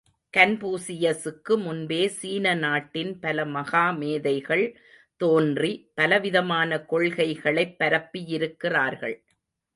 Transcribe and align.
கன்பூசியசுக்கு 0.37 1.57
முன்பே 1.57 2.07
சீன 2.07 2.53
நாட்டின் 2.53 3.19
பல 3.19 3.45
மகா 3.45 3.91
மேதைகள் 3.91 4.65
தோன்றி 5.21 5.91
பலவிதமான 5.93 6.85
கொள்கைகளைப் 6.89 7.75
பரப்பியிருக்கிறார்கள். 7.79 9.17